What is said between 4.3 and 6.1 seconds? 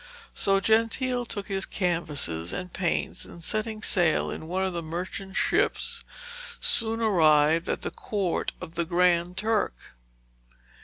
in one of the merchant ships,